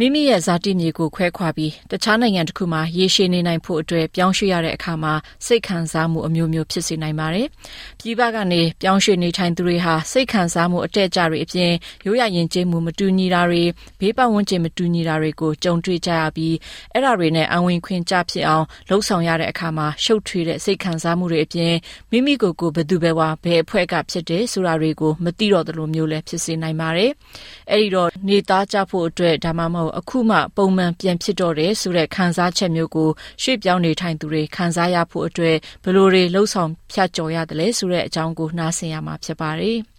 [0.00, 5.14] မိမိရဲ့ဇာတိမြေကိုခွဲခွာပြီးတခြားနိုင်ငံတစ်ခုမှာရေရှည်နေနိုင်ဖို့အတွက်ပြောင်းရွှေ့ရတဲ့အခါမှာ
[5.46, 7.46] စိတ်ခံစားမှုအမျိုးမျိုးဖြစ်စေနိုင်ပါတယ်။
[8.00, 11.72] ပြည်ပကနေပြောင်းရွှေ့နေထိုင်သူတွေဟာစိတ်ခံစားမှုအတက်အကျတွေအပြင်
[12.06, 13.62] ရိုးရရင်ကျေးမှုမတူညီတာတွေ
[14.00, 16.54] ဘေးပတ်ဝန်းကျင်မတူညီတာတွေကိုကြုံတွေ့ကြရပြီး
[16.92, 21.74] အဲ့ဒါတွေနဲ့အဝင်ခွင့်ကြဖြစ်အောင်လှုပ်ဆောင်ရတဲ့အခါမှာရှုပ်ထွေးတဲ့စိတ်ခံစားမှုတွေအပြင်
[22.10, 27.10] မိမိကိုယ်ကိုဘယ်သူပဲဝါဘယ်အဖွဲ့ကဖြစ်တယ်ဆိုတာတွေကိုမသိတော့သလိုမျိုးလည်းဖြစ်စေနိုင်ပါတယ်။
[27.70, 33.10] အဲ့ဒီတော့နေသားကြဖို့အတွက်ဒါမှမဟုတ်အခုမှပုံမှန်ပြန်ဖြစ်တော့တယ်ဆိုတဲ့ခံစားချက်မျိုးကို
[33.42, 39.78] ရွှေ့ပြောင်းနေထိုင်သူတွေခံစားရဖို့အတွက်ဘယ်လိုတွေလှုပ်ဆောင်ဖြတ်ကျော်ရတယ်လဲဆိုတဲ့အကြောင်းကိုနှားဆင်ရမှာဖြစ်ပါတယ်။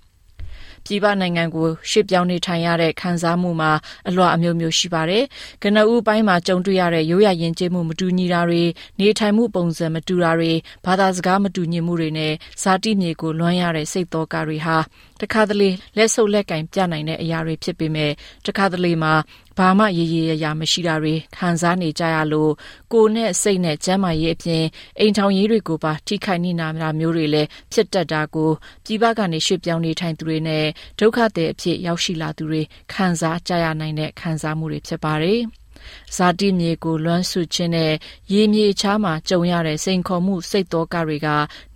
[0.85, 3.71] ပြည်ပနိုင်ငံကိုရွှေ့ပြောင်းနေထိုင်ရတဲ့ခံစားမှုမှာ
[4.09, 5.23] အလွှာအမျိုးမျိုးရှိပါတယ်။
[5.63, 8.63] ကနဦးပိုင်းမှာကြုံတွေ့ရတဲ့ရိုးရာယဉ်ကျေးမှုမတူညီတာတွေ
[8.99, 10.51] နေထိုင်မှုပုံစံမတူတာတွေ
[10.85, 14.77] ဘာသာစကားမတူညီမှုတွေနဲ့ဇာတိမြေကိုလွှမ်းရတဲ့စိတ်တော်ကတွေဟာ
[15.21, 18.11] တခါတလေလက်ဆုပ်လက်ကင်ပြနိုင်တဲ့အရာတွေဖြစ်ပေမဲ့
[18.45, 19.13] တခါတလေမှာ
[19.57, 22.51] ဘာမှရေရေရရာမရှိတာတွေခံစားနေကြရလို့
[22.93, 24.63] ကိုယ်နဲ့စိတ်နဲ့ကျန်းမာရေးအပြင်
[24.99, 26.67] အိမ်ထောင်ရေးတွေကိုပါထိခိုက်နေတာ
[26.99, 28.49] မျိုးတွေလည်းဖြစ်တတ်တာကို
[28.85, 30.65] ပြည်ပကနေရွှေ့ပြောင်းနေထိုင်သူတွေနဲ့
[30.99, 32.61] ဒုက္ခသည်အဖြစ်ရောက်ရှိလာသူတွေ
[32.93, 35.41] ခံစားကြရနိုင်တဲ့ခံစားမှုတွေဖြစ်ပါတယ်။
[36.15, 37.93] ဇာတိမြေကိုလွမ်းဆုခြင်းနဲ့
[38.33, 41.27] ရေမြေချားမှာကြုံရတဲ့စိန်ခေါ်မှုစိတ်တော်ကတွေက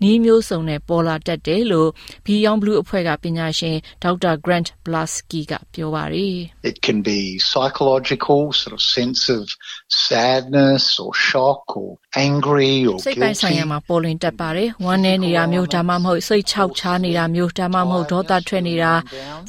[0.02, 1.90] နီးမျိုးစုံနဲ့ပေါ်လာတတ်တယ်လို့
[2.26, 6.38] Beyond Blue အဖွဲ့ကပညာရှင်ဒေါက်တာ Grant Blasky ကပြောပါတယ်
[6.72, 9.44] It can be psychological sort of sense of
[10.08, 11.92] sadness or shock or
[12.28, 18.94] angry or စိတ်ပိုင်းဆိုင်ရာမှာပေါ်လွင်တတ်ပါတယ်ဝမ်းနည်းနေတာမျိုးဒါမှမဟုတ်စိတ်ချောက်ချားနေတာမျိုးဒါမှမဟုတ်ဒေါသထွက်နေတာ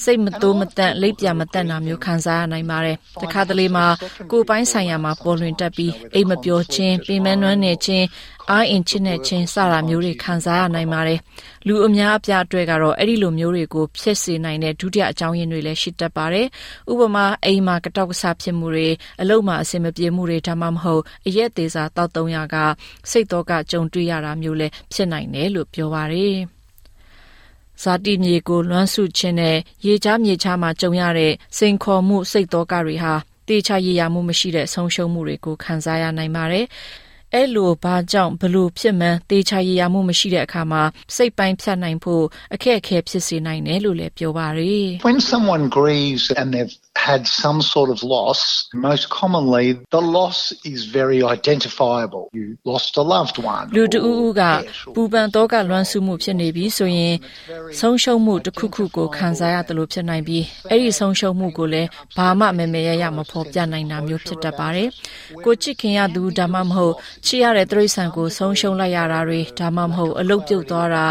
[0.05, 3.87] စိတ်မတိုးမတန့်လိပ်ပြမတန့်တာမျိုးခံစားရနိုင်ပါတယ်တခါတလေမှာ
[4.31, 8.07] ကိုယ်ပိုင်းဆိုင်ရာမှာပေါ်လွင်တတ်ပြီးအိမ်မပြောခြင်းပင်မနှွမ်းနေခြင်း
[8.51, 11.19] အားအင်ချစ်နေခြင်းစတာမျိုးတွေခံစားရနိုင်ပါတယ်။
[11.67, 16.47] လူအများအပြားအတွက်ကတော့အဲ့ဒီလိုမျိုးတွေကိုဖြစ်စေနိုင်တဲ့ဒုတိယအကြောင်းရင်းတွေလည်းရှိတတ်ပါတယ်။
[16.91, 18.89] ဥပမာအိမ်မှာကတောက်ကဆဖြစ်မှုတွေ
[19.21, 22.57] အလုပ်မှာအဆင်မပြေမှုတွေဒါမှမဟုတ်အရက်သေးစာတောက်တုံးရက
[23.11, 26.37] စိတ်တော့ကကြုံတွေ့ရတာမျိုးလည်းဖြစ်နိုင်တယ်လို့ပြောပါတယ်။
[27.83, 29.57] ဇာတိမြေကိုလွမ်းဆုခြင်းနဲ့
[29.87, 33.15] ရေချားမြေချားမှာကြုံရတဲ့စိန်ခေါ်မှုစိတ်တော့ကတွေဟာ
[33.49, 36.67] တေချာရည်ရမှုမရှိတဲ့ဆုံးရှုံးမှုတွေကိုခံစားရနိုင်ပါတယ်။
[37.35, 40.83] အဲ့လိုဘာကြောင့်ဘလို့ဖြစ်မှန်းတေချာရည်ရမှုမရှိတဲ့အခါမှာ
[41.17, 42.25] စိတ်ပိုင်းဖြတ်နိုင်ဖို့
[42.55, 50.87] အခက်အခဲဖြစ်စေနိုင်တယ်လို့လည်းပြောပါရယ် When someone grieves and they've had some sort of loss, most commonly the loss is
[50.87, 52.31] very identifiable.
[52.33, 53.67] You lost a loved one.
[53.77, 54.43] လူတူဦးက
[54.95, 57.15] ပူပန်တော့ကလွမ်းဆုမှုဖြစ်နေပြီဆိုရင်
[57.81, 64.89] ဆုံးရှုံးမှုတစ်ခုခုကိုခံစားရတယ်လို့ဖြစ်နိုင်ပြီးအဲ့ဒီဆုံးရှုံးမှုကိုလည်းဘာမှမမေရရမဖော်ပြနိုင်တာမျိုးဖြစ်တတ်ပါတယ်။
[65.45, 66.95] ကိုချစ်ခင်ရသူဒါမှမဟုတ်
[67.27, 71.07] ချစ်ရတဲ့တရိษံကိုဆုံးရှုံးလိုက်ရတာတွေဒါမှမဟုတ်အလုတ်ပြုတ်သွားတာ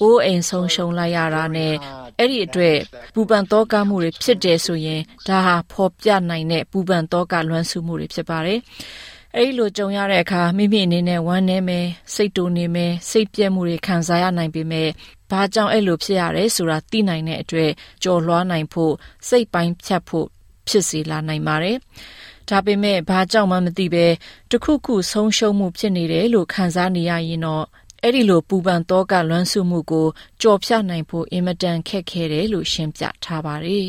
[0.00, 1.74] အိုးအိမ်ဆုံးရှုံးလိုက်ရတာနဲ့
[2.18, 2.76] အဲ့ဒီအတွက်
[3.14, 8.60] ပူပန်တော့ကမှုတွေဖြစ်တယ်ဆိုရင်ဒါဟာဖော်ပြနိုင်တဲ့ပူပန်တော့ကလွမ်းဆုမှုတွေဖြစ်ပါတယ်။
[9.36, 14.88] အဲဒီလိုကြုံရတဲ့အခါမိမိအနေနဲ့ဝမ်းနည်းမယ်စိတ်တူနေမယ်စိတ်ပြည့်မှုတွေခံစားရနိုင်ပေမဲ့
[15.30, 17.70] ဘာကြောင့်အဲ့လိုဖြစ်ရတယ်ဆိုတာသိနိုင်တဲ့အတွက်
[18.02, 18.92] ကြော်လွှားနိုင်ဖို့
[19.28, 20.26] စိတ်ပိုင်းဖြတ်ဖို့
[20.68, 21.76] ဖြစ်စေလာနိုင်ပါတယ်။
[22.48, 24.06] ဒါပေမဲ့ဘာကြောင့်မှမသိပဲ
[24.50, 27.64] တခုခုဆုံးရှုံးမှုဖြစ်နေတယ်လို့ခံစားနေရရင်တော့
[28.02, 30.06] အဲ့ဒီလိုပူပန်တော့ကလွမ်းဆုမှုကို
[30.40, 33.88] ကြော်ဖြတ်နိုင်ဖို့အင်မတန်ခက်ခဲတယ်လို့ရှင်းပြထားပါတယ်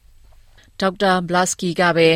[0.80, 2.08] ။ဒေါက်တာဘလတ်စကီကပဲ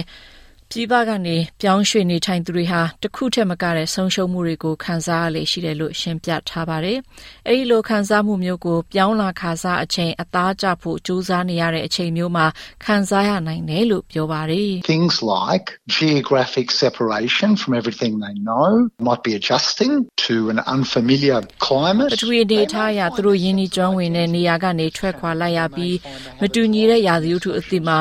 [0.70, 6.98] ပြည်ပကနေ ပြောင်းရွှေ့နေထိုင်သူတွေဟာတခုထက်မကတဲ့ ဆုံးရှုံးမှုတွေကို ခံစားရလေရှိတယ်လို့ ရှင်းပြထားပါတယ်။
[7.48, 12.46] အဲဒီလို ခံစားမှုမျိုးကို ပြောင်းလာခါစားအချိန် အသားကျဖို့ ကြိုးစားနေရတဲ့အချိန်မျိုးမှာ
[12.84, 15.66] ခံစားရနိုင်တယ်လို့ ပြောပါတယ်။ Things like
[16.00, 18.70] geographic separation from everything they know
[19.08, 19.92] might be adjusting
[20.26, 22.10] to an unfamiliar climate.
[22.14, 25.96] ပထဝီဒေတာရသူတို့ယင်းဒီကျွမ်းဝင်တဲ့ နေရာကနေ ထွက်ခွာလိုက်ရပြီး
[26.40, 27.98] မတူညီတဲ့ ရာသီဥတုအသစ်မှာ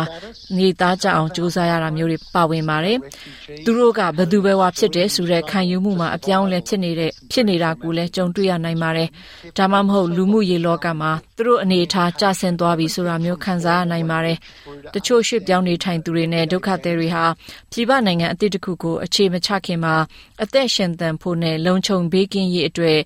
[0.57, 2.97] နေသားကြအောင် ကြိုးစားရတာမျိုးတွေ ပါဝင်ပါတယ်။
[3.65, 9.09] သူတို့ကဘယ်သူပဲဝါဖြစ်တယ်ဆိုတဲ့ခံယူမှုမှာအပြောင်းလဲဖြစ်နေတဲ့ဖြစ်နေတာကိုလည်းကြုံတွေ့ရနိုင်ပါတယ်။
[9.57, 14.37] ဒါမှမဟုတ်လူမှုရေးလောကမှာသူတို့အနေထားကျဆင်းသွားပြီဆိုတာမျိုးခံစားရနိုင်ပါတယ်။
[14.93, 17.25] တချို့ရွှေ့ပြောင်းနေထိုင်သူတွေနဲ့ဒုက္ခသည်တွေဟာ
[17.71, 19.95] ပြည်ပနိုင်ငံအသစ်တစ်ခုကိုအခြေမချခင်မှာ
[20.43, 22.99] အသက်ရှင်သန်ဖို့နဲ့လုံခြုံဘေးကင်းရေးအတွက်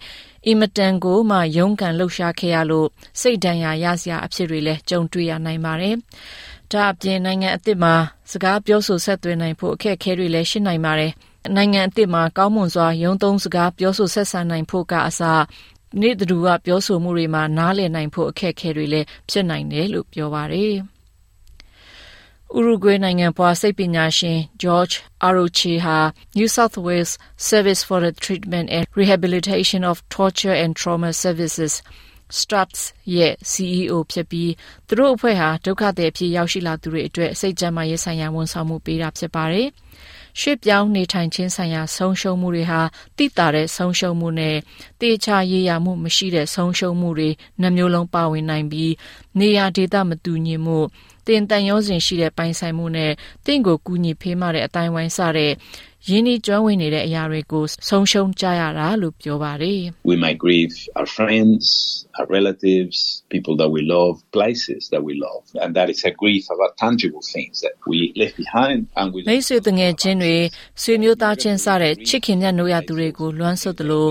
[0.48, 2.88] အင်မတန်ကိုမှရုန်းကန်လှုပ်ရှားခဲ့ရလို့
[3.22, 5.96] စိတ်ဒဏ်ရာရစရာအဖြစ်တွေလည်းကြုံတွေ့ရနိုင်ပါတယ်။
[6.72, 7.96] ဒါအပြင်နိုင်ငံအသစ်မှာ
[8.32, 11.12] စကားပြောဆိုဆက်သွယ်နိုင်ဖို့အခက်အခဲတွေလည်းရှိနိုင်ပါတယ်။
[11.56, 15.22] နိုင်ငံအသစ်မှာကောင်းမွန်စွာရုံသုံးစကားပြောဆိုဆက်ဆံနိုင်ဖို့ကအစ
[16.02, 20.76] နေ့တူကပြောဆိုမှုတွေမှာနားလည်နိုင်ဖို့အခက်အခဲတွေလည်းဖြစ်နိုင်တယ်လို့ပြောပါတယ်။
[22.58, 24.96] ဥရုဂွေးနိုင်ငံပွားစိတ်ပညာရှင် George
[25.28, 25.98] Arochi ဟာ
[26.38, 27.14] New South Wales
[27.50, 31.74] Service for the Treatment and Rehabilitation of Torture and Trauma Services
[32.38, 32.80] STRATS
[33.16, 34.52] ရဲ့ CEO ဖြစ်ပြီး
[34.88, 39.68] သူတို့အဖွဲ့ဟာဒုက္ခသည်ဖြစ်ရောက်ရှိလာသူတွေအတွက်စိတ်ကြမ်းမာရေးဆိုင်ရာဝန်ဆောင်မှုပေးတာဖြစ်ပါတယ်။
[40.40, 42.82] ရွှေ့ပြောင်းနေထိုင်ခြင်းဆိုင်ရာဆုံးရှုံးမှုတွေဟာ
[43.18, 44.58] တိတာတဲ့ဆုံးရှုံးမှုနဲ့
[45.02, 47.30] တေချာရေးရမှုမရှိတဲ့ဆုံးရှုံးမှုတွေ
[47.62, 48.94] နှမျိုးလုံးပါဝင်နိုင်ပြီး
[49.42, 50.80] နေရာဒေသမတူညီမှု
[51.28, 53.12] တင်တန်ရောစဉ်ရှိတဲ့ပိုင်ဆိုင်မှုနဲ့
[53.46, 55.52] တင့်ကိုကူညီဖေးမတဲ့အတိုင်းဝိုင်းစတဲ့
[56.08, 59.82] ရင်းနှီးကျွမ်းဝင်နေတဲ့အရာတွေကိုဆုံးရှုံးကြရတာလို့ပြောပါတယ်
[60.12, 61.64] We might grieve our friends,
[62.18, 62.98] our relatives,
[63.34, 65.44] people that we love, places that we love.
[65.64, 70.36] And that is a grief about tangible things that we left behind and we မိတ်ဆွေတငယ်ချင်းတွေ
[70.82, 74.08] ဆွေမျိုးသားချင်းစတဲ့ချစ်ခင်မြတ်နိုးရသူတွေကိုလွမ်းဆွတ်သလို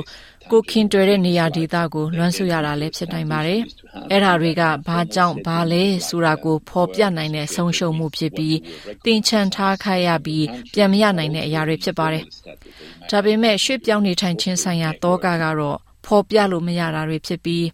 [0.52, 3.60] ကိုခင်တွေ့တဲ့နေရာဒေသကိုလွမ်းဆွတ်ရတာလည်းဖြစ်နိုင်ပါတယ်။
[4.10, 8.56] အဲ့ဓာတွေကဘာကြောင့်ဘာလဲဆိုတာကိုဖော်ပြနိုင်တဲ့ဆုံးရှုံးမှုဖြစ်ပြီး
[9.04, 12.24] တင်ချန်ထားခိုင်းရပြီးပြန်မရနိုင်တဲ့အရာတွေဖြစ်ပါတယ်။
[13.10, 17.66] ဒါပေမဲ့ရွှေ့ပြောင်းနေထိုင်ခြင်းဆိုင်ရာတောကကတော့ဖော်ပြလို့မရတာတွေဖြစ်ပြီး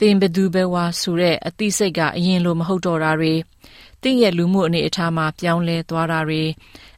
[0.00, 3.34] တင်ဘသူပဲဝါဆိုတဲ့အသိစိတ်ကအရင်လိုမဟုတ်တော့တာတွေ
[4.06, 6.42] တင့်ရဲ့လူမှုအနေအထားမှာပြောင်းလဲသွားတာတွေ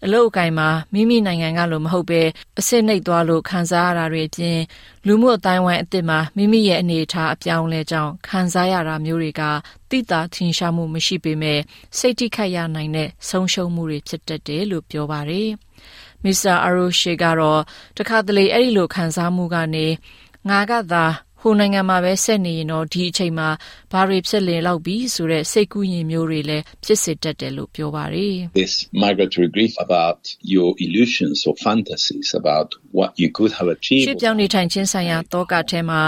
[0.05, 2.23] အလုတ်အကင်မှာမိမိနိုင်ငံကလိုမဟုတ်ပဲ
[2.59, 4.59] အစစ်နှိပ်သွားလို့ခံစားရတာတွေအပြင်
[5.07, 9.43] လူမှုအတိုင်းဝိုင်းအစ်စ်မှာမိမိရဲ့အနေအထားအပြောင်းလဲကြောင်းခံစားရတာမျိုးတွေက
[9.91, 11.61] တိတာထင်ရှားမှုမရှိပေမဲ့
[11.99, 15.49] စိတ်ထိခိုက်ရနိုင်တဲ့ဆုံးရှုံးမှုတွေဖြစ်တတ်တယ်လို့ပြောပါတယ်။
[16.25, 17.63] မစ္စတာအရိုရှေကတော့
[17.97, 19.87] တခါတလေအဲ့ဒီလိုခံစားမှုကနေ
[20.49, 21.05] ငါကသာ
[21.41, 23.49] ဟိုနိုင်ငံမှာပဲဆက်နေရင်တော့ဒီအချိန်မှာ
[23.93, 28.75] ဘာတွေဖြစ်လင်လောက်ပြီဆိုတဲ့စိတ်ကူးရင်မျိုးတွေလည်းဖြစ်စေတတ်တယ်လို့ပြောပါတယ် this
[29.05, 30.21] migratory grief about
[30.55, 32.69] your illusions or fantasies about
[32.99, 36.01] what you could have ရှေ့ achieved ပြောင်းနေထိုင်ခြင်းဆိုင်ရာတောကထဲမှာ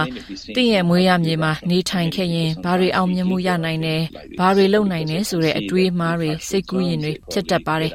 [0.57, 4.03] တင့်ရဲ့မွေးရမြေမှာနေထိုင်ခဲ့ရင်ဘာတွေအောင်မြင်မှုရနိုင်တယ်
[4.41, 7.93] ဘာတွေလုပ်နိုင်တယ်ဆိုတဲ့အတွေးအမှားတွေစိတ်ကူးရင်တွေဖြစ်တတ်ပါတယ်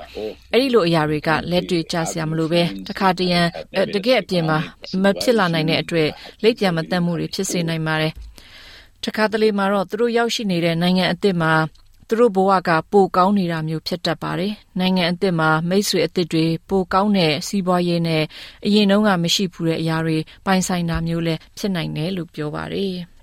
[0.53, 3.41] အဲ့ဒီလိုအရာတွေကလက်တွေ့ကြစရာမလိုပဲတခါတရံ
[3.75, 4.59] အဲတကယ်အပြင်မှာ
[5.03, 6.09] မဖြစ်လာနိုင်တဲ့အတွက်
[6.43, 8.13] လက်ပြန်မတတ်မှုတွေဖြစ်စေနိုင်ပါတယ်
[9.03, 11.53] တခါတလေမှာတော့သူတို့ရောက်ရှိနေတဲ့နိုင်ငံအသစ်မှာ
[12.09, 18.23] သူတို့ဘဝကပိုကောင်းနေတာမျိုးဖြစ်တတ်ပါတယ်။နိုင်ငံအသစ်မှာမိတ်ဆွေအသစ်တွေပိုကောင်းတဲ့စီးပွားရေးနဲ့
[18.65, 22.95] အရင်တုန်းကမရှိဘူးတဲ့အရာတွေပိုင်ဆိုင်တာမျိုးလည်းဖြစ်နိုင်တယ်လို့ပြောပါတယ်။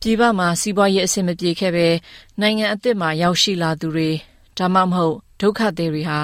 [0.00, 1.88] ပြည်ပမှာစီးပွားရေးအဆင်မပြေခဲ့ပဲ
[2.40, 4.10] နိုင်ငံအသစ်မှာရောက်ရှိလာသူတွေ
[4.58, 6.18] ဒါမှမဟုတ်ဒုက္ခသည်တွေဟာ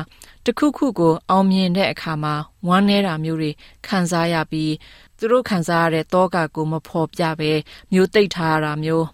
[0.44, 2.34] တခုခုကိုအောင်မြင်တဲ့အခါမှာ
[2.68, 3.50] ဝမ်းနည်းတာမျိုးတွေ
[3.86, 4.72] ခံစားရပြီး
[5.17, 7.51] သူတို့ခံစားရတဲ့တောကကိုမဖော်ပြပဲ
[7.93, 9.05] မျိုးတိတ်ထားရတာမျိုး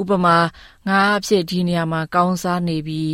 [0.00, 0.36] ဥပမာ
[0.88, 3.12] ငါအဖြစ်ဒီနေရာမှာကောင်းစားနေပြီး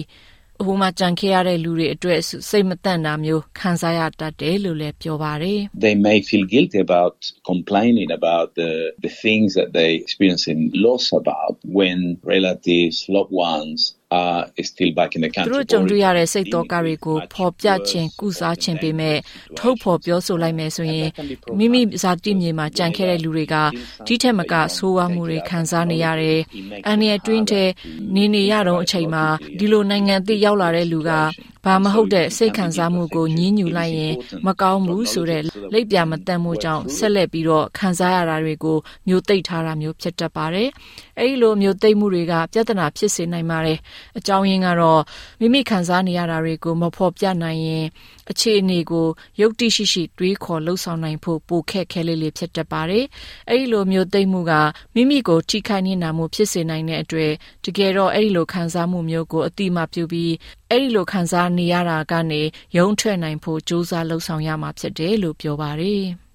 [0.67, 7.17] ဟိုမှာကြံခဲ့ရတဲ့လူတွေအတွက်စိတ်မတန့်တာမျိုးခံစားရတတ်တယ်လို့လည်းပြောပါတယ် they may feel guilty about
[7.53, 8.73] complaining about the
[9.05, 11.99] the things that they experience in loss about when
[12.35, 13.79] relatives loved ones
[14.20, 19.18] are still back in the သူ country တို့ကြုံတွေ့ရတဲ့စိတ်တော်ကတွေကိုဖော်ပြခြင်းကုစားခြင်းပေမဲ့
[19.60, 21.10] ထုတ်ဖော်ပြောဆိုလိုက်မယ်ဆိုရင်
[21.58, 23.56] မိမိဇာတိမြေမှာကြံခဲ့တဲ့လူတွေက
[24.06, 26.40] ဒီထက်မကဆိုးဝါးမှုတွေခံစားနေရတယ်။
[26.88, 27.70] အန်ရတွင်းတဲ့
[28.16, 29.26] နေနေရတော့အချိန်မှာ
[29.60, 31.12] ဒီလိုနိုင်ငံအသစ်ရောက်လာတဲ့လူက
[31.66, 34.14] ဘာမဟုတ်တဲ့စိတ်ခံစားမှုကိုညှင်းညူလိုက်ရင်
[34.46, 35.42] မကောင်းဘူးဆိုတဲ့
[35.74, 38.78] လိပ်ပြမတတ်မှုကြောင့်ဆက်လက်ပြီးတော့ခံစားရတာတွေကို
[39.08, 40.70] မျိုးသိပ်ထားတာမျိုးဖြစ်တတ်ပါတယ်။
[41.20, 43.78] အဲဒီလိုမျိုးသိပ်မှုတွေကပြဿနာဖြစ်စေနိုင်ပါတယ်။
[44.18, 45.02] အကြောင်းရင်းကတော့
[45.40, 47.86] မိမိခံစားနေရတာတွေကိုမဖော်ပြနိုင်ရင်
[48.32, 49.08] အခြေအနေကို
[49.42, 53.06] ရုပ်တိရှိရှိတွေးခေါ်လှုပ်ဆောင်နိုင်ဖို့ပိုခက်ခဲလေးလေးဖြစ်တတ်ပါတယ်။
[53.50, 54.54] အဲဒီလိုမျိုးသိပ်မှုက
[54.96, 57.32] မိမိကိုထိခိုက်နေတာမှုဖြစ်စေနိုင်တဲ့အတွက်
[57.66, 60.34] တကယ်တော့အဲဒီလိုခံစားမှုမျိုးကိုအတိမပြုပြီး
[60.70, 62.42] အဲ့ဒီလိုခံစားနေရတာကနေ
[62.78, 66.04] ရုံထွက်နိုင်ဖို့စူးစမ်းလှုပ်ဆောင်ရမှာဖြစ်တယ်လို့ပြောပါတယ်။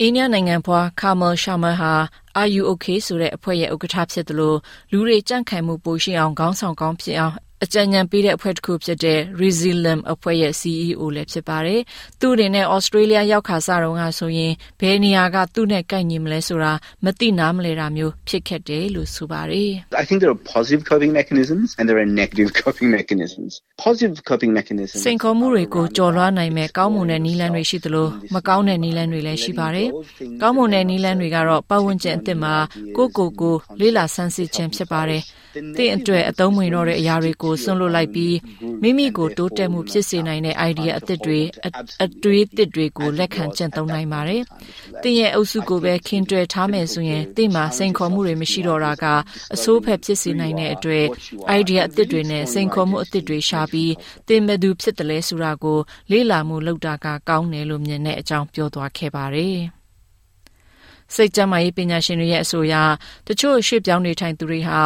[0.00, 1.92] အိန္ဒိယနိုင်ငံဖွာကာမယ်ရှာမာဟာ
[2.40, 4.58] Are you okay ဆိုတဲ့အဖွဲ့ရဲ့ဥက္ကဋ္ဌဖြစ်တယ်လို့
[4.90, 11.80] လူတွေကြန့်ခိုင်မှုပိုရှိအောင်ခေါင်းဆောင်ကောင်းဖြစ်အောင် အကြံဉာဏ်ပေးတဲ့အဖွဲ့တစ်ခုဖြစ်တဲ့ Resilium အဖွဲ့ရဲ့ CEO လည်းဖြစ်ပါတယ်။
[12.20, 16.72] သူ့အနေနဲ့ Australia ရောက်ခါစတော့ကဆိုရင်ဘယ်နေရာကသူ့နဲ့ကိုက်ညီမလဲဆိုတာ
[17.04, 19.70] မသိနားမလဲတာမျိုးဖြစ်ခဲ့တယ်လို့ဆိုပါတယ်။
[20.02, 23.50] I think there are positive coping mechanisms and there are negative coping mechanisms.
[23.86, 29.88] Positive coping mechanisms စိန်ခေါ်မှုတွေကိုကြော်လွှားနိုင်မဲ့ကောင်းမွန်တဲ့နည်းလမ်းတွေရှိသလိုမကောင်းတဲ့နည်းလမ်းတွေလည်းရှိပါတယ်။
[30.42, 32.54] ကောင်းမွန်တဲ့နည်းလမ်းတွေကတော့ပတ်ဝန်းကျင်အသစ်မှာ
[32.96, 35.24] ကိုယ့်ကိုယ်ကိုလေးလာဆန်းစစ်ခြင်းဖြစ်ပါတယ်။
[35.78, 38.36] တင့်အတွက်အသုံးဝင်တော့တဲ့အရာတွေကိုစွန့်လွတ်လိုက်ပြီး
[38.82, 41.70] မိမိကိုတိုးတက်မှုဖြစ်စေနိုင်တဲ့ idea အသစ်တွေအ
[42.04, 44.42] အတွေးအသစ်တွေကိုလက်ခံကျင့်သုံးနိုင်ပါတယ်။
[45.02, 49.04] တင့်ရဲ့အုပ်စုကိုပဲခင်တွယ်ထားမယ်ဆိုရင်တင့်မှာစိန်ခေါ်မှုတွေမရှိတော့တာက
[49.54, 51.06] အဆိုးဖက်ဖြစ်စေနိုင်တဲ့အတွက်
[51.58, 53.92] idea အသစ်တွေနဲ့စိန်ခေါ်မှုအသစ်တွေရှာပြီး
[54.28, 55.78] တင်မဲ့သူဖြစ်တယ်လဲဆိုတာကို
[56.10, 59.60] လေ့လာမှုလုပ်တာကကောင်းတယ်လို့မြင်တဲ့အကြောင်းပြောသွားခဲ့ပါတယ်။
[61.14, 62.74] စိတ်ကြမ်းမာရေးပညာရှင်တွေရဲ့အဆိုအရ
[63.26, 64.80] တချို့ရွှေ့ပြောင်းနေထိုင်သူတွေဟာ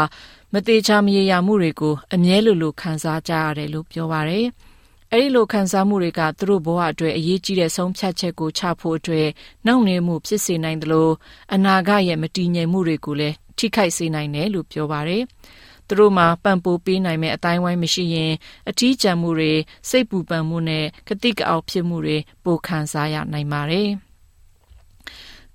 [0.57, 4.47] မသေးချာမရေရာမှုတွေကိုအမြဲလိုလိုခံစားကြရတယ်လို့ပြောပါရယ်။
[5.13, 9.29] အဲဒီလိုခံစားမှုတွေကသူတို့ဘဝအတွက်အရေးကြီးတဲ့ဆုံးဖြတ်ချက်ကိုချဖို့အတွက်
[9.67, 11.13] နှောင့်နှေးမှုဖြစ်စေနိုင်တယ်လို့
[11.55, 15.23] အနာဂတ်ရဲ့မတည်ငြိမ်မှုတွေကိုလည်းထိခိုက်စေနိုင်တယ်လို့ပြောပါရယ်။
[15.87, 18.33] သူတို့မှာပံ့ပိုးပေးနိုင်မဲ့အတိုင်းဝိုင်းမရှိရင်
[18.69, 19.53] အထီးကျန်မှုတွေ
[19.89, 23.91] စိတ်ပူပန်မှုနဲ့ကတိကအောက်ဖြစ်မှုတွေပိုခံစားရနိုင်ပါတယ်။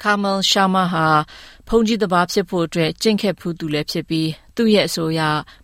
[0.03, 1.07] ကာမယ်ရှာမာဟာ
[1.67, 5.21] ဖုန်ကြီးတဘာဖြစ်ဖို့အတွက်ကြင့်ခက်ဖူးသူလည်းဖြစ်ပြီးသူ့ရဲ့အဆိုအရ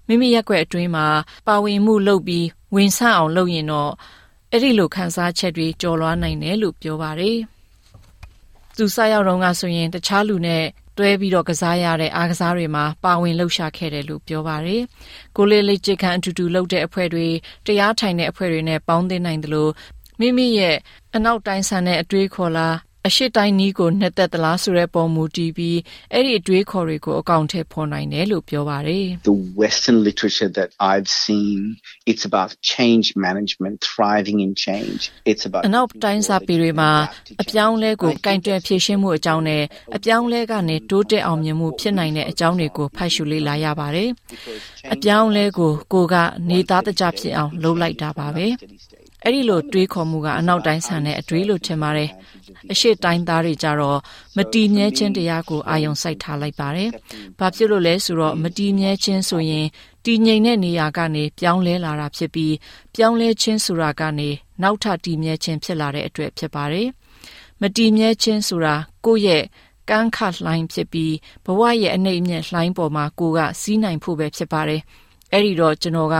[0.07, 1.07] မိမိရက်ွက်အတွင်းမှာ
[1.47, 3.91] ပါဝင်မှုလုပ်ပြီးဝင်ဆန့်အောင်လုပ်ရင်တော့
[4.51, 7.37] အဲ့ဒီလိုခန်းစားချက်တွေကြော်လွားနိုင်တယ်လို့ပြောပါတယ်။
[8.77, 10.63] သူစားရောက်တော့ကဆိုရင်တခြားလူနဲ့
[10.97, 14.81] တွဲပြီးတော့ကစားရတဲ့အားကစားတွေမှာပါဝင်လှုပ်ရှားခဲ့တယ်လို့ပြောပါတယ်။
[15.35, 17.27] ကိုလေးလေးချစ်ခံအတူတူလှုပ်တဲ့အဖွဲ့တွေ
[17.65, 19.71] တရားထိုင်တဲ့အဖွဲ့တွေနဲ့ပေါင်းသင်းနိုင်တယ်လို့
[20.19, 20.77] မိမိရဲ့
[21.15, 22.75] အနောက်တိုင်းဆန်တဲ့အတွေးခေါ်လား
[23.07, 25.79] အရှိတိုင်းနီးကိုနှစ်သက်သလားဆိုတဲ့ပုံမူတည်ပြီး
[26.13, 31.57] အဲ့ဒီအတွေးခေါ်တွေကိုအကောင့်ထဲပေါ်နိုင်တယ်လို့ပြောပါတယ် The western literature that I've seen
[32.11, 36.91] it's about change management thriving in change it's about အနောက်တိုင်းစာပေတွေမှာ
[37.41, 39.63] အပြောင်းလဲကိုကင်တွယ်ဖြည့်ရှင်းမှုအကြောင်းနဲ့
[39.95, 44.09] အပြောင်းလဲကနေတိုးတက်အောင်မြင်မှုဖြစ်နိုင်တဲ့အကြောင်းတွေကိုဖတ်ရှုလေ့လာရပါတယ်
[44.93, 46.15] အပြောင်းလဲကိုကိုက
[46.49, 48.47] နေသားတကြဖြစ်အောင်လုပ်လိုက်တာပါပဲ
[49.25, 52.09] အဲ့ဒီလိုတွေးခေါ်မှုကအနောက်တိုင်းဆန်တဲ့အတွေးလို့ထင်ပါတယ်
[52.71, 53.99] အရှိတိုင်းသားတွေကြတော့
[54.35, 56.89] မတီးမြဲခြင်းတရားကိုအာယုံစိုက်ထားလိုက်ပါတယ်။
[57.39, 59.65] ဘာဖြစ်လို့လဲဆိုတော့မတီးမြဲခြင်းဆိုရင်
[60.05, 62.53] တည်ငြိမ်တဲ့နေရာကနေပြောင်းလဲလာတာဖြစ်ပြီး
[62.95, 64.29] ပြောင်းလဲခြင်းဆိုတာကနေ
[64.61, 66.87] နောက်ထပ်တည်မြဲခြင်းဖြစ်လာတဲ့အတွက်ဖြစ်ပါတယ်။
[67.61, 69.43] မတည်မြဲခြင်းဆိုတာကိုယ့်ရဲ့
[69.89, 71.13] ကန်းခတ်လှိုင်းဖြစ်ပြီး
[71.45, 74.81] ဘဝရဲ့အနေအမြင့်လှိုင်းပေါ်မှာကိုကစီးနိုင်ဖို့ပဲဖြစ်ပါတယ်။
[75.31, 76.17] အဲ့ဒီတော့ကျွန်တော်က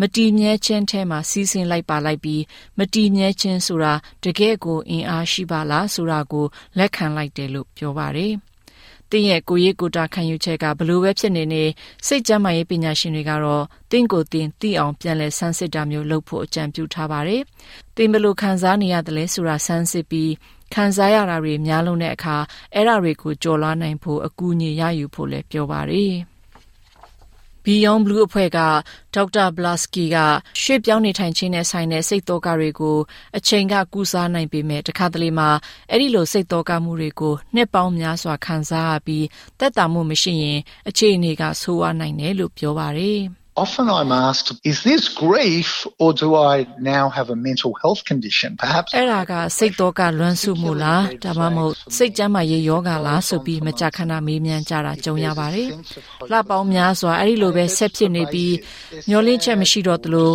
[0.00, 2.42] မတီမြဲခြင်းထဲမှာစီးဆင်းလိုက်ပါလိုက်ပြီး
[2.78, 3.92] မတီမြဲခြင်းဆိုတာ
[4.24, 6.46] တကယ်ကိုအင်အားရှိပါလားဆိုတာကို
[6.78, 8.32] လက်ခံလိုက်တယ်လို့ပြောပါတယ်။
[9.10, 11.64] တင်းရဲ့ကိုရေးကိုတာခံယူချက်ကဘလို့ပဲဖြစ်နေနေ
[12.06, 17.42] စိတ်ကြမ်းမာရေးပညာရှင်တွေကတော့တင်းကိုတင်းသိအောင်ပြန်လဲဆန်းစစ်တာမျိုးလုပ်ဖို့အကြံပြုထားပါတယ်။
[17.96, 20.32] တင်းဘလို့ခံစားနေရတယ်လဲဆိုတာဆန်းစစ်ပြီး
[20.74, 22.36] ခံစားရတာတွေများလုံးတဲ့အခါ
[22.74, 26.14] အဲ့ဒါတွေကိုကြော်လွှားနိုင်ဖို့အကူအညီရယူဖို့လည်းပြောပါတယ်။
[27.66, 28.58] Beyond Blue အဖွဲ့က
[29.14, 30.16] ဒေါက်တာဘလာစကီက
[30.60, 32.98] ရွှေ့ပြောင်းနေထိုင်ခြင်းနဲ့ဆိုင်တဲ့စိတ်တော်ကတွေကို
[33.36, 35.48] အချိန်ကကူစားနိုင်ပေမဲ့တခါတလေမှာ
[35.90, 39.26] အဲ့ဒီလိုစိတ်တော်ကမှုတွေကိုနှစ်ပေါင်းများစွာခံစားရပြီး
[39.58, 40.58] တက်တာမှုမရှိရင်
[40.88, 43.20] အခြေအနေကဆိုးဝါးနိုင်တယ်လို့ပြောပါတယ်။
[43.58, 48.50] Often I'm asked, is this grief or do I now have a mental health condition?
[48.62, 55.68] Perhaps အဲ့ဒါကစိတ်တော့ကလွမ်းဆုမှုလားဒါမှမဟုတ်စိတ်ကြမ်းမာရေးယောဂလားဆိုပြီးမကြာခဏမေးမြန်းကြတာကြုံရပါတယ်။
[56.30, 58.54] လှပေါင်းများစွာအဲ့ဒီလိုပဲဆက်ဖြစ်နေပြီး
[59.08, 60.30] မျောလင့်ချက်မရှိတော့သလို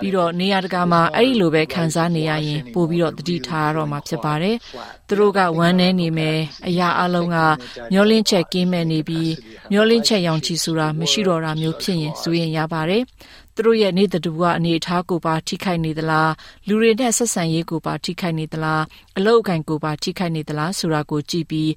[0.00, 4.56] ပြီးတော့နေရာတကာမှာအဲ့ဒီလိုပဲခံစားနေရရင်ပို့ပြီးတော့တတိထားရတော့မှာဖြစ်ပါတယ်။
[5.08, 7.36] သူတို့ကဝမ်းနေနေမယ်အရာအလုံးက
[7.92, 9.32] မျောလင့်ချက်ကင်းမဲ့နေပြီး
[9.72, 13.02] မျောလင့်ချက်ရောင်ချီဆိုတာမရှိတော့တာမျိုးဖြစ်ရင်ဆိုရင်ရပါတယ်။
[13.54, 16.32] သူတို့ရဲ့နေတူကအနေအထားကိုပါထိခိုက်နေသလား
[16.66, 18.82] လူတွေနဲ့ဆက်ဆံရေးကိုပါထိခိုက်နေသလား
[19.16, 21.70] အလောက်အကင်ကိုပါထိခိုက်နေသလားဆိုတာကိုကြည့်ပြီး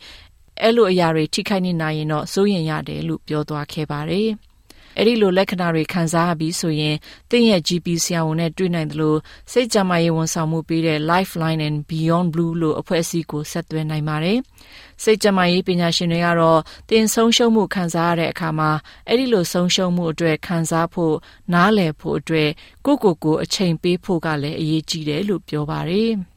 [0.61, 4.29] အဲ့လိုအရာတွေထိခိုက်နေနိုင်ရင်တော့စိုးရင်ရတယ်လို့ပြောသွားခဲ့ပါတယ်။
[4.97, 6.95] အဲ့ဒီလိုလက္ခဏာတွေခံစားရပြီးဆိုရင်
[7.31, 9.19] တင့်ရဲ့ GP ဆရာဝန်နဲ့တွေ့နိုင်တယ်လို့
[9.51, 14.39] စိတ်ကြမ်းမာရေးဝန်ဆောင်မှုပေးတဲ့ Lifeline and Beyond Blue လို့အဖွဲ့အစည်းကိုဆက်သွယ်နိုင်ပါတယ်။
[15.03, 16.59] စိတ်ကြမ်းမာရေးပညာရှင်တွေကတော့
[16.89, 18.71] တင်ဆုံးရှုံးမှုခံစားရတဲ့အခါမှာ
[19.07, 21.15] အဲ့ဒီလိုဆုံးရှုံးမှုအတွက်ခံစားဖို့
[21.53, 22.49] နားလည်ဖို့အတွက်
[22.85, 26.11] ကိုကိုကိုအချိန်ပေးဖို့ကလည်းအရေးကြီးတယ်လို့ပြောပါတယ်။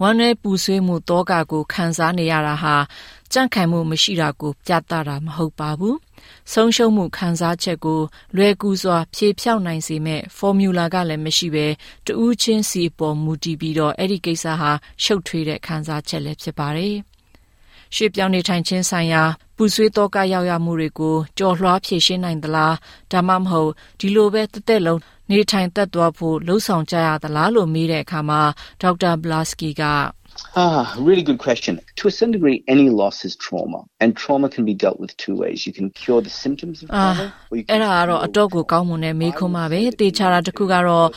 [0.00, 2.76] ဝမ်းနည်းပူဆွေးမှုတောကကိုခံစားနေရတာဟာ
[3.32, 5.96] ကြန့်ခိုင်မှုမရှိတာကိုပြသတာမဟုတ်ပါဘူး
[6.52, 8.00] ဆုံးရှုံးမှုခံစားချက်ကို
[8.36, 11.66] လွယ်ကူစွာ ဖြေဖြောက်နိုင်စေမဲ့ formula ကလည်းမရှိဘဲ
[12.06, 14.70] တူးချင်းစီပေါ်မူတည်ပြီးတော့အဲ့ဒီကိစ္စဟာ
[15.02, 16.96] ရှုပ်ထွေးတဲ့ခံစားချက်လည်းဖြစ်ပါတယ်။
[17.94, 19.22] ရွှေပြောင်းနေထိုင်ခြင်းဆိုင်ရာ
[19.56, 22.74] ပူဆွေးတော့ကရောက်ရမှုတွေကိုကြော်လွှားဖြည့်ရှင်းနိုင်သလား
[23.12, 25.00] ဒါမှမဟုတ်ဒီလိုပဲတက်တက်လုံး
[25.30, 28.40] နေထိုင်သက်သွားဖို့လှုံ့ဆော်ကြရသလားလို့မေးတဲ့အခါမှာ
[28.82, 29.82] ဒေါက်တာဘလာစကီက
[30.56, 31.80] Ah, really good question.
[31.96, 35.34] To a certain degree, any loss is trauma, and trauma can be dealt with two
[35.36, 35.66] ways.
[35.66, 41.08] You can cure the symptoms of trauma, or you အဲ့ဒါကတော့အတော့ကိုကောင်းမွန်တဲ့မေးခွန်းပါပဲ။တေချာတာတစ်ခုကတော့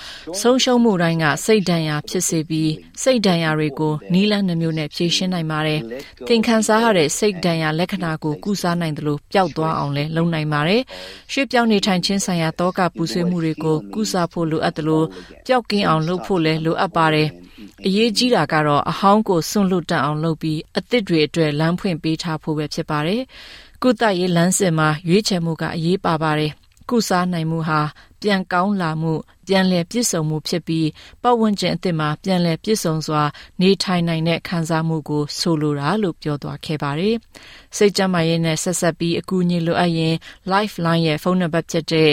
[0.42, 2.72] ဆုံးရှုံးမှုတိုင်းကစိတ်ဒဏ်ရာဖြစ်စေပြီး
[3.04, 5.80] စိတ်ဒဏ်ရာတွေကိုနီးလန်းနှမျိုးနဲ့ဖြေရှင်းနိုင်ပါတယ်။
[6.28, 10.82] သင်ခံစားရတဲ့စိတ်ဒဏ်ရာလက္ခဏာကိုကုစားနိုင်တယ်လို့ပျောက်သွားအောင်လည်းလုပ်နိုင်ပါတယ်။
[11.32, 15.06] ရွှေ့ပြောင်းနေထိုင်ခြင်းဆိုင်ရာတောကပူဆွေးမှုတွေကိုကုစားဖို့လိုအပ်တယ်လို့
[15.48, 17.30] ပျောက်ကင်းအောင်လုပ်ဖို့လည်းလိုအပ်ပါတယ်။
[17.86, 23.22] အရေးကြီးတာကတော့အဟောင်းကိုစွန့်လွတ်တတ်အောင်လုပ်ပြီးအသစ်တွေအတွက်လမ်းဖွင့်ပေးထားဖို့ပဲဖြစ်ပါတယ်။
[23.84, 26.52] ကုသရေးလမ်းစဉ်မှာရွေးချယ်မှုကအရေးပါပါတယ်။
[26.90, 27.82] ကုစားနိုင်မှုဟာ
[28.22, 29.14] ပြန်ကောင်းလာမှု
[29.48, 30.88] ပြန်လည်ပြည့်စုံမှုဖြစ်ပြီး
[31.22, 33.22] ပတ်ဝန်းကျင်အသစ်မှာပြန်လည်ပြည့်စုံစွာ
[33.62, 37.16] နေထိုင်နိုင်တဲ့ခံစားမှုကိုဆိုလိုတာလို့ပြောသွားခဲ့ပါတယ်။
[37.78, 40.16] စိတ်ကြမ်းမာရေးနဲ့ဆက်ဆက်ပြီးအကူအညီလိုအပ်ရင်
[40.52, 42.12] Lifeline ရဲ့ဖုန်းနံပါတ်ဖြစ်တဲ့